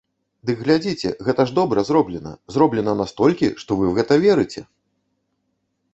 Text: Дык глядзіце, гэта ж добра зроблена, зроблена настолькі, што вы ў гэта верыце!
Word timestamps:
Дык 0.49 0.61
глядзіце, 0.65 1.11
гэта 1.27 1.41
ж 1.51 1.55
добра 1.59 1.83
зроблена, 1.91 2.33
зроблена 2.57 2.97
настолькі, 3.05 3.53
што 3.65 3.71
вы 3.83 3.89
ў 3.93 4.03
гэта 4.03 4.13
верыце! 4.29 4.61